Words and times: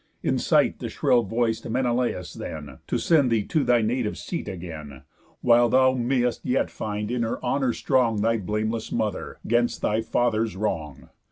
Incite 0.23 0.79
the 0.79 0.89
shrill 0.89 1.21
voic'd 1.23 1.69
Menelaus 1.69 2.33
then, 2.33 2.79
To 2.87 2.97
send 2.97 3.29
thee 3.29 3.43
to 3.43 3.63
thy 3.63 3.83
native 3.83 4.17
seat 4.17 4.47
again, 4.47 5.03
While 5.41 5.69
thou 5.69 5.93
mayst 5.93 6.43
yet 6.43 6.71
find 6.71 7.11
in 7.11 7.21
her 7.21 7.39
honour 7.45 7.73
strong 7.73 8.21
Thy 8.21 8.37
blameless 8.39 8.91
mother, 8.91 9.37
'gainst 9.45 9.83
thy 9.83 10.01
fathers' 10.01 10.55
wrong. 10.55 11.09